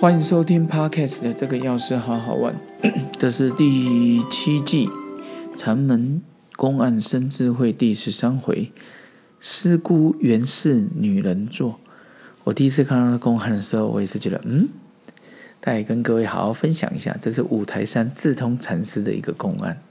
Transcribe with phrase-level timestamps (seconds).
[0.00, 2.54] 欢迎收听 Podcast 的这个钥匙好好玩，
[3.18, 4.88] 这是第七季
[5.56, 6.22] 禅门
[6.54, 8.70] 公案生智慧第十三回，
[9.40, 11.80] 师姑原是女人做。
[12.44, 14.68] 我第一次看到公案的时候，我也是觉得，嗯，
[15.60, 19.82] 再跟各位好好分享一下，这是五台山智通禅师的一个公案。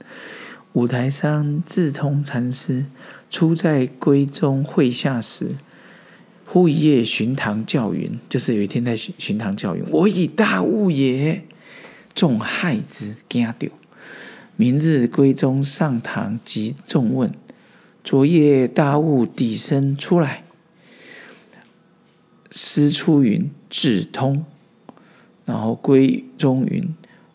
[0.72, 2.86] 五台山智通禅师
[3.28, 5.56] 出在闺中会下时。
[6.50, 11.44] 忽一夜寻堂教云，就是有一天在寻寻堂教云，我以大悟也，
[12.14, 13.70] 众害之惊掉。
[14.56, 17.30] 明日归中上堂即众问，
[18.02, 20.42] 昨夜大悟底身出来，
[22.50, 24.46] 师出云智通，
[25.44, 26.94] 然后归中云，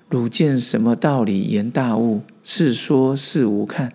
[0.10, 2.24] 汝见什么道理言大悟？
[2.44, 3.94] 是说是无看。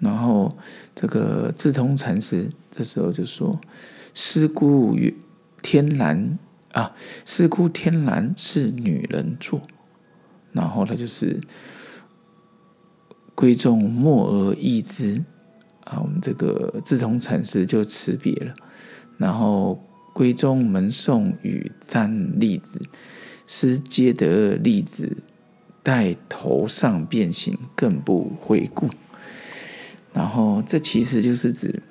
[0.00, 0.58] 然后
[0.96, 3.56] 这个智通禅师这时候就说。
[4.14, 4.96] 师姑
[5.62, 6.38] 天然
[6.72, 6.94] 啊，
[7.24, 9.62] 师姑天然是女人做，
[10.52, 11.40] 然后他就是
[13.34, 15.24] 闺中默而易之
[15.84, 18.54] 啊，我们这个智通禅师就辞别了，
[19.18, 19.82] 然后
[20.14, 22.80] 闺中门送与占粒子，
[23.46, 25.16] 师皆得粒子，
[25.82, 28.88] 待头上变形，更不回顾。
[30.12, 31.82] 然后这其实就是指。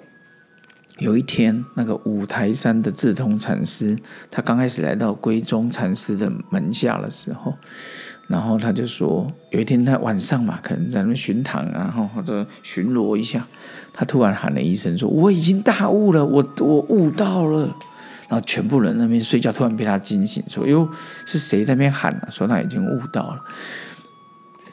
[1.00, 3.98] 有一天，那个五台山的智通禅师，
[4.30, 7.54] 他刚开始来到归宗禅师的门下的时候，
[8.28, 13.48] 然后他就说，有一天他晚上嘛，可能在那边巡堂啊，或者巡逻一下，
[13.94, 17.74] 他突然喊了一声说：“我已经大悟了，我我悟到了。”
[18.28, 20.88] 然后全部人那边睡觉，突然被他惊醒，说：“哟，
[21.26, 22.28] 是谁在那边喊啊？
[22.30, 23.42] 说他已经悟到了。”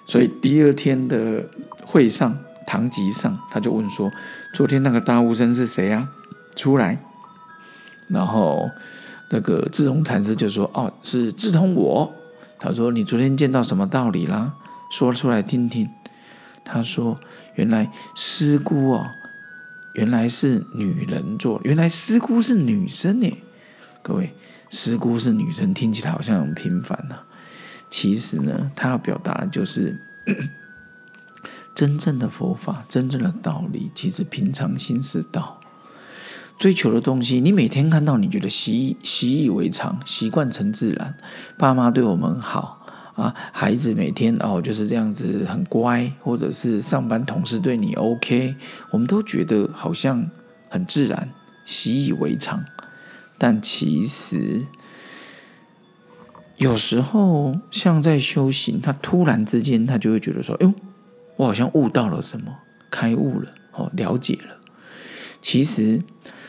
[0.07, 1.49] 所以第二天的
[1.85, 2.37] 会上。
[2.69, 4.11] 堂集上，他就问说
[4.57, 6.09] ：“昨天那个大悟生是谁啊？”
[6.57, 6.99] 出来，
[8.09, 8.71] 然后
[9.29, 12.11] 那个智通禅师就说：“哦，是智通我。”
[12.59, 14.55] 他说：“你昨天见到什么道理啦？
[14.91, 15.87] 说出来听听。”
[16.65, 17.21] 他说
[17.57, 19.13] ：“原来师姑啊，
[19.93, 23.31] 原来是女人做，原来师姑是女生呢。
[24.01, 24.33] 各位，
[24.71, 27.19] 师姑是女生，听起来好像很平凡呐。
[27.91, 29.99] 其实呢，他要表达的就是。”
[31.77, 35.61] 真正的佛法，真正的道理，其实平常心是道。
[36.59, 41.15] 追求的东西，你每天看到，你觉得习习以为常，习惯成自然。
[41.59, 42.81] 爸妈对我们好
[43.15, 48.57] 啊，孩子每天哦就是这样子很乖，或者是上班同事对你 OK，
[48.91, 50.31] 我们都觉得好像
[50.71, 51.29] 很自然，
[51.67, 52.65] 习以为常。
[53.37, 54.65] 但其实
[56.57, 60.73] 有时候，像在修行，他突然之间，他就会觉得说：“哟。”
[61.37, 62.59] 我好像悟到了什么，
[62.91, 64.57] 开悟了，哦，了解了。
[65.43, 66.03] 其实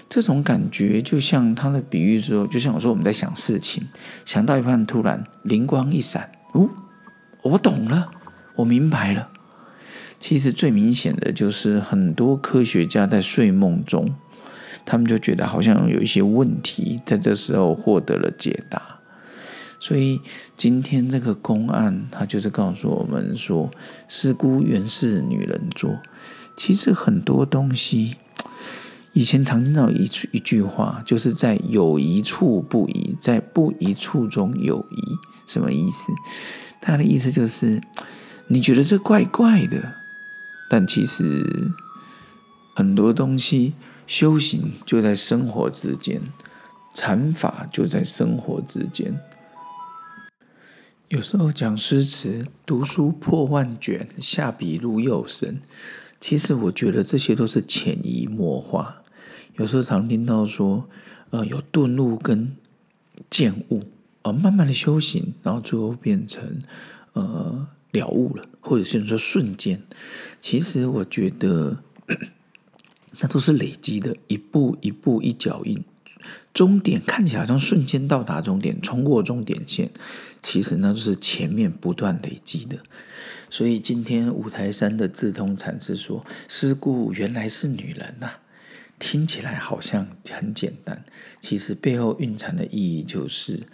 [0.10, 3.88] 这种感觉就像他的比喻说，就像我说我们在想事情，
[4.26, 6.70] 想到一半突然灵光一闪，哦，
[7.44, 8.10] 我懂了，
[8.56, 9.30] 我明白了。
[10.20, 14.16] 其实最明显的就是很多科学家在睡梦中，
[14.84, 19.02] 他们就觉得好像有一些问题，在这时候获得了解答。
[19.88, 20.20] 所以
[20.58, 23.72] 今天这个公案，他就是告诉我们说，
[24.10, 25.98] 师姑原是女人做。
[26.58, 28.18] 其实很多东西，
[29.14, 30.04] 以前常听到一
[30.34, 35.16] 一句话，就是在有一处不疑，在不疑处中有疑，
[35.48, 36.12] 什么意思？
[36.82, 37.82] 他的意思就是，
[38.48, 39.94] 你觉得这怪怪的，
[40.70, 41.72] 但其实
[42.76, 46.22] 很多东西，修行就在生活之间，
[46.94, 49.18] 禅法就在生活之间。
[51.10, 55.62] 有时候讲诗词，读书破万卷，下笔入又深。
[56.20, 59.04] 其实我觉得这些都是潜移默化。
[59.56, 60.90] 有时候常听到说，
[61.30, 62.58] 呃，有顿悟跟
[63.30, 63.84] 见悟，
[64.24, 66.62] 呃，慢慢的修行，然后最后变成
[67.14, 69.82] 呃了悟了，或者是说瞬间。
[70.42, 71.84] 其实我觉得，
[73.22, 75.82] 那都是累积的，一步一步一脚印。
[76.54, 79.90] 终点看起来好像瞬间到达终点，冲过终点线，
[80.42, 82.78] 其实那都是前面不断累积的。
[83.50, 88.30] 所以今天五台山的智通禅师说：“师故原来是女人呐！”
[89.00, 91.06] 听起来好像很简单，
[91.40, 93.68] 其实背后蕴藏的意义就是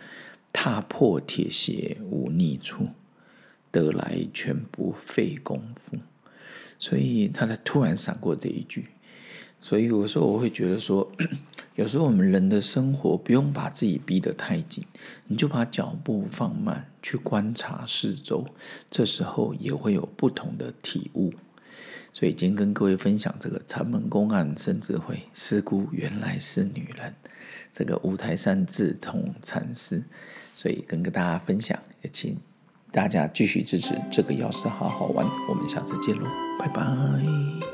[0.51, 2.89] 踏破铁鞋无觅处，
[3.71, 5.97] 得来全不费功夫。
[6.77, 8.89] 所以他才突然闪过这一句。
[9.65, 11.10] 所以有时候我会觉得说，
[11.75, 14.83] 有时候我们人的生活不用把自己逼得太紧，
[15.27, 18.45] 你就把脚步放慢，去观察四周，
[18.92, 21.33] 这时候也会有不同的体悟。
[22.12, 27.15] 所以今天跟各位分享这个禅门公案甚至会师姑原来是女人，
[27.71, 30.04] 这个五台山智通禅师，
[30.54, 32.38] 所以跟跟大家分享，也请
[32.92, 36.27] 大家继续支持这个药师好好玩，我们下次见喽，
[36.60, 37.72] 拜拜。